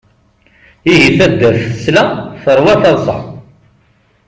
[0.91, 2.03] Ihi taddart tesla,
[2.43, 3.17] teṛwa taḍsa.